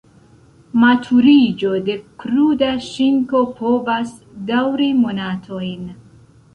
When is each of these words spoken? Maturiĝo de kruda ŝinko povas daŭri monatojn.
Maturiĝo 0.83 1.75
de 1.91 1.99
kruda 2.25 2.71
ŝinko 2.89 3.45
povas 3.63 4.19
daŭri 4.53 4.93
monatojn. 5.07 5.91